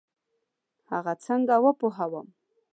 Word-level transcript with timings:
هغه 0.91 1.13
څنګه 1.25 1.55
وپوهوم؟ 1.63 2.27